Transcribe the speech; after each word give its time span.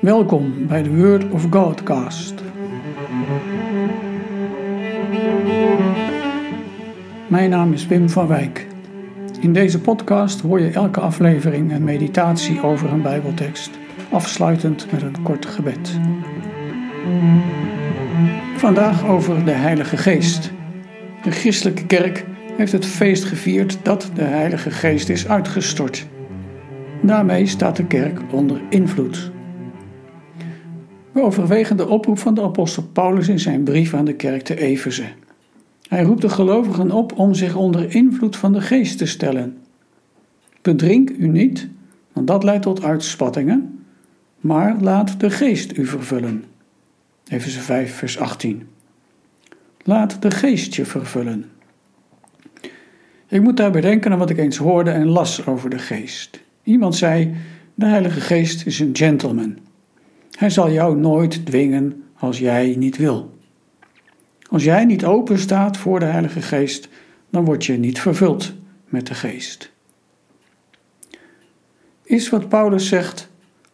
Welkom 0.00 0.66
bij 0.66 0.82
de 0.82 0.96
Word 0.96 1.30
of 1.30 1.46
Godcast. 1.50 2.34
Mijn 7.28 7.50
naam 7.50 7.72
is 7.72 7.86
Wim 7.86 8.08
van 8.10 8.26
Wijk. 8.26 8.66
In 9.40 9.52
deze 9.52 9.80
podcast 9.80 10.40
hoor 10.40 10.60
je 10.60 10.70
elke 10.70 11.00
aflevering 11.00 11.72
een 11.72 11.84
meditatie 11.84 12.62
over 12.62 12.92
een 12.92 13.02
Bijbeltekst, 13.02 13.70
afsluitend 14.10 14.92
met 14.92 15.02
een 15.02 15.22
kort 15.22 15.46
gebed. 15.46 15.98
Vandaag 18.56 19.06
over 19.06 19.44
de 19.44 19.50
Heilige 19.50 19.96
Geest. 19.96 20.52
De 21.22 21.30
christelijke 21.30 21.86
kerk 21.86 22.24
heeft 22.56 22.72
het 22.72 22.86
feest 22.86 23.24
gevierd 23.24 23.78
dat 23.82 24.10
de 24.14 24.24
Heilige 24.24 24.70
Geest 24.70 25.08
is 25.08 25.28
uitgestort. 25.28 26.06
Daarmee 27.02 27.46
staat 27.46 27.76
de 27.76 27.86
kerk 27.86 28.20
onder 28.30 28.60
invloed. 28.68 29.36
We 31.18 31.24
overwegen 31.24 31.76
de 31.76 31.88
oproep 31.88 32.18
van 32.18 32.34
de 32.34 32.42
apostel 32.42 32.82
Paulus 32.92 33.28
in 33.28 33.38
zijn 33.38 33.62
brief 33.62 33.94
aan 33.94 34.04
de 34.04 34.14
kerk 34.14 34.42
te 34.42 34.56
Efeze. 34.56 35.04
Hij 35.88 36.02
roept 36.02 36.20
de 36.20 36.28
gelovigen 36.28 36.90
op 36.90 37.18
om 37.18 37.34
zich 37.34 37.56
onder 37.56 37.94
invloed 37.94 38.36
van 38.36 38.52
de 38.52 38.60
geest 38.60 38.98
te 38.98 39.06
stellen. 39.06 39.58
Bedrink 40.62 41.10
u 41.10 41.26
niet, 41.26 41.68
want 42.12 42.26
dat 42.26 42.44
leidt 42.44 42.62
tot 42.62 42.82
uitspattingen, 42.82 43.84
maar 44.40 44.76
laat 44.80 45.20
de 45.20 45.30
geest 45.30 45.76
u 45.76 45.86
vervullen. 45.86 46.44
Efeze 47.28 47.60
5, 47.60 47.94
vers 47.94 48.18
18. 48.18 48.68
Laat 49.82 50.22
de 50.22 50.30
geest 50.30 50.74
je 50.74 50.84
vervullen. 50.84 51.44
Ik 53.28 53.42
moet 53.42 53.56
daarbij 53.56 53.80
denken 53.80 54.12
aan 54.12 54.18
wat 54.18 54.30
ik 54.30 54.38
eens 54.38 54.56
hoorde 54.56 54.90
en 54.90 55.06
las 55.06 55.46
over 55.46 55.70
de 55.70 55.78
geest. 55.78 56.40
Iemand 56.62 56.96
zei: 56.96 57.34
De 57.74 57.86
Heilige 57.86 58.20
Geest 58.20 58.66
is 58.66 58.80
een 58.80 58.96
gentleman. 58.96 59.67
Hij 60.38 60.50
zal 60.50 60.70
jou 60.70 60.96
nooit 60.96 61.46
dwingen 61.46 62.04
als 62.14 62.38
jij 62.38 62.74
niet 62.76 62.96
wil. 62.96 63.38
Als 64.50 64.64
jij 64.64 64.84
niet 64.84 65.04
open 65.04 65.38
staat 65.38 65.76
voor 65.76 65.98
de 65.98 66.04
Heilige 66.04 66.42
Geest, 66.42 66.88
dan 67.30 67.44
word 67.44 67.64
je 67.64 67.78
niet 67.78 68.00
vervuld 68.00 68.52
met 68.84 69.06
de 69.06 69.14
Geest. 69.14 69.72
Is 72.02 72.28
wat 72.28 72.48
Paulus 72.48 72.88
zegt, 72.88 73.28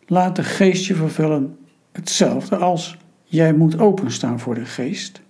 laat 0.06 0.36
de 0.36 0.42
Geest 0.42 0.86
je 0.86 0.94
vervullen, 0.94 1.58
hetzelfde 1.92 2.56
als 2.56 2.98
jij 3.24 3.52
moet 3.52 3.78
openstaan 3.78 4.40
voor 4.40 4.54
de 4.54 4.64
Geest? 4.64 5.20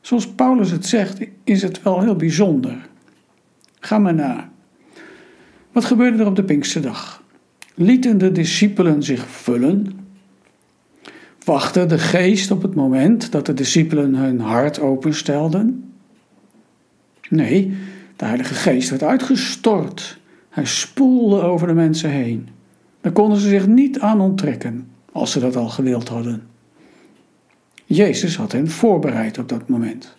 Zoals 0.00 0.28
Paulus 0.28 0.70
het 0.70 0.86
zegt, 0.86 1.20
is 1.44 1.62
het 1.62 1.82
wel 1.82 2.00
heel 2.00 2.16
bijzonder. 2.16 2.88
Ga 3.80 3.98
maar 3.98 4.14
na. 4.14 4.50
Wat 5.70 5.84
gebeurde 5.84 6.18
er 6.18 6.26
op 6.26 6.36
de 6.36 6.44
Pinksterdag? 6.44 7.22
Lieten 7.74 8.18
de 8.18 8.32
discipelen 8.32 9.02
zich 9.02 9.26
vullen? 9.26 10.01
Wachtte 11.44 11.86
de 11.86 11.98
geest 11.98 12.50
op 12.50 12.62
het 12.62 12.74
moment 12.74 13.32
dat 13.32 13.46
de 13.46 13.54
discipelen 13.54 14.14
hun 14.14 14.40
hart 14.40 14.80
openstelden? 14.80 15.92
Nee, 17.28 17.76
de 18.16 18.24
Heilige 18.24 18.54
Geest 18.54 18.90
werd 18.90 19.02
uitgestort. 19.02 20.18
Hij 20.48 20.64
spoelde 20.64 21.40
over 21.40 21.66
de 21.66 21.72
mensen 21.74 22.10
heen. 22.10 22.48
Daar 23.00 23.12
konden 23.12 23.38
ze 23.38 23.48
zich 23.48 23.66
niet 23.66 24.00
aan 24.00 24.20
onttrekken, 24.20 24.88
als 25.12 25.32
ze 25.32 25.40
dat 25.40 25.56
al 25.56 25.68
gewild 25.68 26.08
hadden. 26.08 26.42
Jezus 27.84 28.36
had 28.36 28.52
hen 28.52 28.70
voorbereid 28.70 29.38
op 29.38 29.48
dat 29.48 29.68
moment. 29.68 30.16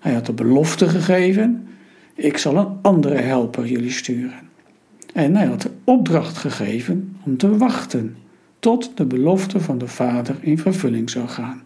Hij 0.00 0.12
had 0.12 0.26
de 0.26 0.32
belofte 0.32 0.88
gegeven: 0.88 1.66
Ik 2.14 2.38
zal 2.38 2.56
een 2.56 2.78
andere 2.82 3.16
helper 3.16 3.66
jullie 3.66 3.90
sturen. 3.90 4.50
En 5.12 5.36
hij 5.36 5.46
had 5.46 5.62
de 5.62 5.70
opdracht 5.84 6.36
gegeven 6.36 7.16
om 7.24 7.36
te 7.36 7.56
wachten 7.56 8.16
tot 8.62 8.96
de 8.96 9.04
belofte 9.04 9.60
van 9.60 9.78
de 9.78 9.88
Vader 9.88 10.36
in 10.40 10.58
vervulling 10.58 11.10
zou 11.10 11.28
gaan. 11.28 11.62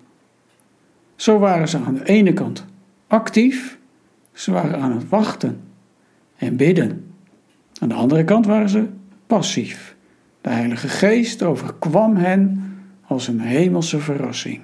Zo 1.16 1.38
waren 1.38 1.68
ze 1.68 1.78
aan 1.78 1.94
de 1.94 2.04
ene 2.04 2.32
kant 2.32 2.64
actief, 3.06 3.78
ze 4.32 4.52
waren 4.52 4.80
aan 4.80 4.92
het 4.92 5.08
wachten 5.08 5.60
en 6.36 6.56
bidden. 6.56 7.04
Aan 7.80 7.88
de 7.88 7.94
andere 7.94 8.24
kant 8.24 8.46
waren 8.46 8.68
ze 8.68 8.86
passief. 9.26 9.96
De 10.40 10.50
Heilige 10.50 10.88
Geest 10.88 11.42
overkwam 11.42 12.16
hen 12.16 12.74
als 13.06 13.28
een 13.28 13.40
hemelse 13.40 13.98
verrassing. 13.98 14.60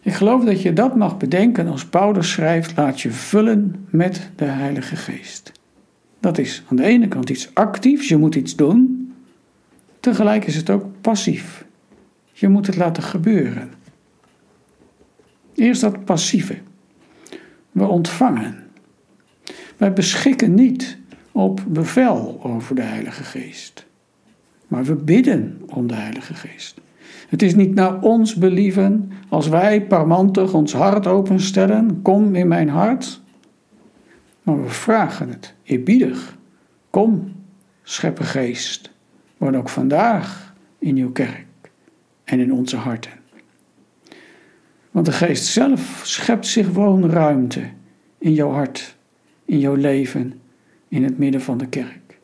Ik 0.00 0.12
geloof 0.12 0.44
dat 0.44 0.62
je 0.62 0.72
dat 0.72 0.96
mag 0.96 1.16
bedenken 1.16 1.68
als 1.68 1.86
Paulus 1.86 2.30
schrijft: 2.30 2.76
laat 2.76 3.00
je 3.00 3.10
vullen 3.10 3.86
met 3.90 4.30
de 4.36 4.44
Heilige 4.44 4.96
Geest. 4.96 5.52
Dat 6.20 6.38
is 6.38 6.62
aan 6.68 6.76
de 6.76 6.84
ene 6.84 7.08
kant 7.08 7.30
iets 7.30 7.54
actiefs, 7.54 8.08
je 8.08 8.16
moet 8.16 8.34
iets 8.34 8.56
doen. 8.56 8.93
Tegelijk 10.04 10.46
is 10.46 10.56
het 10.56 10.70
ook 10.70 10.84
passief. 11.00 11.64
Je 12.32 12.48
moet 12.48 12.66
het 12.66 12.76
laten 12.76 13.02
gebeuren. 13.02 13.70
Eerst 15.54 15.80
dat 15.80 16.04
passieve. 16.04 16.58
We 17.72 17.86
ontvangen. 17.86 18.64
Wij 19.76 19.92
beschikken 19.92 20.54
niet 20.54 20.98
op 21.32 21.64
bevel 21.68 22.40
over 22.42 22.74
de 22.74 22.82
Heilige 22.82 23.24
Geest. 23.24 23.86
Maar 24.66 24.84
we 24.84 24.94
bidden 24.94 25.62
om 25.66 25.86
de 25.86 25.94
Heilige 25.94 26.34
Geest. 26.34 26.80
Het 27.28 27.42
is 27.42 27.54
niet 27.54 27.74
naar 27.74 28.00
ons 28.00 28.34
believen 28.34 29.12
als 29.28 29.48
wij 29.48 29.86
parmantig 29.86 30.54
ons 30.54 30.72
hart 30.72 31.06
openstellen. 31.06 32.02
Kom 32.02 32.34
in 32.34 32.48
mijn 32.48 32.68
hart. 32.68 33.20
Maar 34.42 34.62
we 34.62 34.68
vragen 34.68 35.28
het 35.28 35.54
eerbiedig. 35.62 36.36
Kom, 36.90 37.32
schepper 37.82 38.24
geest, 38.24 38.92
word 39.44 39.56
ook 39.56 39.68
vandaag 39.68 40.54
in 40.78 40.96
uw 40.96 41.12
kerk 41.12 41.46
en 42.24 42.40
in 42.40 42.52
onze 42.52 42.76
harten. 42.76 43.12
Want 44.90 45.06
de 45.06 45.12
geest 45.12 45.44
zelf 45.44 46.00
schept 46.04 46.46
zich 46.46 46.68
woonruimte 46.68 47.60
in 48.18 48.32
jouw 48.32 48.50
hart, 48.50 48.96
in 49.44 49.58
jouw 49.58 49.74
leven, 49.74 50.40
in 50.88 51.04
het 51.04 51.18
midden 51.18 51.40
van 51.40 51.58
de 51.58 51.66
kerk. 51.66 52.18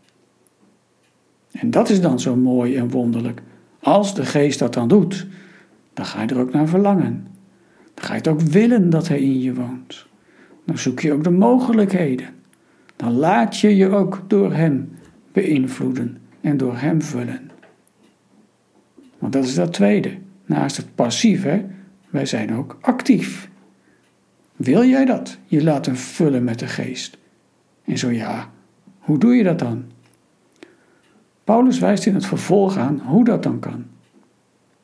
En 1.53 1.71
dat 1.71 1.89
is 1.91 2.01
dan 2.01 2.21
zo 2.21 2.37
mooi 2.37 2.77
en 2.77 2.91
wonderlijk. 2.91 3.43
Als 3.81 4.15
de 4.15 4.25
geest 4.25 4.59
dat 4.59 4.75
dan 4.75 4.89
doet, 4.89 5.27
dan 5.93 6.05
ga 6.05 6.23
je 6.23 6.29
er 6.29 6.39
ook 6.39 6.53
naar 6.53 6.69
verlangen. 6.69 7.27
Dan 7.95 8.05
ga 8.05 8.13
je 8.13 8.19
het 8.19 8.29
ook 8.29 8.41
willen 8.41 8.91
dat 8.91 9.09
hij 9.09 9.21
in 9.21 9.41
je 9.41 9.55
woont. 9.55 10.07
Dan 10.65 10.79
zoek 10.79 11.01
je 11.01 11.13
ook 11.13 11.25
de 11.25 11.31
mogelijkheden. 11.31 12.29
Dan 12.97 13.13
laat 13.13 13.59
je 13.59 13.77
je 13.77 13.89
ook 13.89 14.23
door 14.27 14.53
Hem 14.53 14.99
beïnvloeden 15.33 16.21
en 16.41 16.57
door 16.57 16.77
Hem 16.77 17.03
vullen. 17.03 17.51
Want 19.19 19.33
dat 19.33 19.45
is 19.45 19.55
dat 19.55 19.73
tweede. 19.73 20.19
Naast 20.45 20.77
het 20.77 20.95
passieve, 20.95 21.65
wij 22.09 22.27
zijn 22.27 22.55
ook 22.55 22.79
actief. 22.81 23.51
Wil 24.57 24.85
jij 24.85 25.05
dat? 25.05 25.39
Je 25.47 25.63
laten 25.63 25.97
vullen 25.97 26.45
met 26.45 26.59
de 26.59 26.67
geest. 26.67 27.19
En 27.85 27.99
zo 27.99 28.11
ja, 28.11 28.51
hoe 28.99 29.19
doe 29.19 29.35
je 29.35 29.43
dat 29.43 29.59
dan? 29.59 29.85
Paulus 31.45 31.79
wijst 31.79 32.07
in 32.07 32.15
het 32.15 32.27
vervolg 32.27 32.77
aan 32.77 33.01
hoe 33.05 33.25
dat 33.25 33.43
dan 33.43 33.59
kan. 33.59 33.85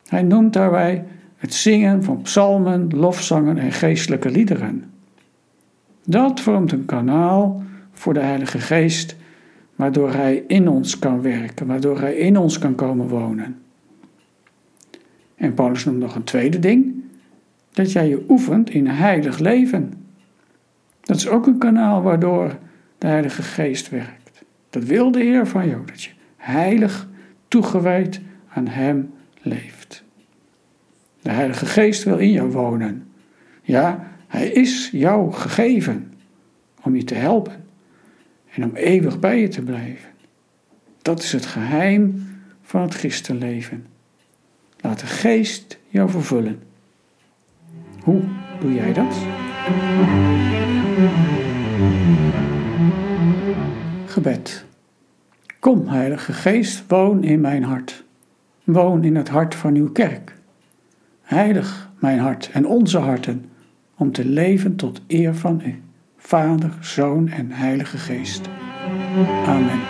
Hij 0.06 0.22
noemt 0.22 0.52
daarbij 0.52 1.04
het 1.36 1.54
zingen 1.54 2.04
van 2.04 2.22
psalmen, 2.22 2.88
lofzangen 2.88 3.58
en 3.58 3.72
geestelijke 3.72 4.30
liederen. 4.30 4.84
Dat 6.04 6.40
vormt 6.40 6.72
een 6.72 6.84
kanaal 6.84 7.62
voor 7.92 8.14
de 8.14 8.20
Heilige 8.20 8.58
Geest, 8.58 9.16
waardoor 9.76 10.12
Hij 10.12 10.44
in 10.46 10.68
ons 10.68 10.98
kan 10.98 11.22
werken, 11.22 11.66
waardoor 11.66 12.00
Hij 12.00 12.14
in 12.16 12.36
ons 12.36 12.58
kan 12.58 12.74
komen 12.74 13.08
wonen. 13.08 13.62
En 15.34 15.54
Paulus 15.54 15.84
noemt 15.84 15.98
nog 15.98 16.14
een 16.14 16.24
tweede 16.24 16.58
ding, 16.58 16.94
dat 17.72 17.92
jij 17.92 18.08
je 18.08 18.24
oefent 18.28 18.70
in 18.70 18.86
heilig 18.86 19.38
leven. 19.38 19.92
Dat 21.00 21.16
is 21.16 21.28
ook 21.28 21.46
een 21.46 21.58
kanaal 21.58 22.02
waardoor 22.02 22.58
de 22.98 23.06
Heilige 23.06 23.42
Geest 23.42 23.90
werkt. 23.90 24.44
Dat 24.70 24.84
wil 24.84 25.10
de 25.10 25.22
Heer 25.22 25.46
van 25.46 25.68
jou, 25.68 25.84
dat 25.86 26.02
je 26.02 26.10
heilig 26.36 27.08
toegewijd 27.48 28.20
aan 28.48 28.66
Hem 28.66 29.12
leeft. 29.42 30.04
De 31.22 31.30
Heilige 31.30 31.66
Geest 31.66 32.04
wil 32.04 32.18
in 32.18 32.32
jou 32.32 32.50
wonen. 32.50 33.06
Ja, 33.62 34.08
Hij 34.26 34.48
is 34.48 34.88
jou 34.92 35.32
gegeven 35.32 36.12
om 36.82 36.96
je 36.96 37.04
te 37.04 37.14
helpen 37.14 37.65
en 38.56 38.64
om 38.64 38.76
eeuwig 38.76 39.18
bij 39.18 39.40
je 39.40 39.48
te 39.48 39.62
blijven. 39.62 40.08
Dat 41.02 41.22
is 41.22 41.32
het 41.32 41.46
geheim 41.46 42.28
van 42.62 42.82
het 42.82 42.94
christenleven. 42.94 43.86
Laat 44.80 45.00
de 45.00 45.06
Geest 45.06 45.78
jou 45.88 46.10
vervullen. 46.10 46.62
Hoe 48.00 48.22
doe 48.60 48.74
jij 48.74 48.92
dat? 48.92 49.16
Gebed. 54.06 54.64
Kom, 55.58 55.88
Heilige 55.88 56.32
Geest, 56.32 56.84
woon 56.88 57.24
in 57.24 57.40
mijn 57.40 57.62
hart. 57.62 58.04
Woon 58.64 59.04
in 59.04 59.16
het 59.16 59.28
hart 59.28 59.54
van 59.54 59.74
uw 59.74 59.92
kerk. 59.92 60.34
Heilig 61.22 61.90
mijn 61.98 62.18
hart 62.18 62.50
en 62.52 62.66
onze 62.66 62.98
harten, 62.98 63.44
om 63.96 64.12
te 64.12 64.24
leven 64.24 64.76
tot 64.76 65.00
eer 65.06 65.34
van 65.34 65.62
u, 65.64 65.82
Vader, 66.26 66.70
Zoon 66.80 67.28
en 67.28 67.50
Heilige 67.50 67.98
Geest. 67.98 68.48
Amen. 69.46 69.80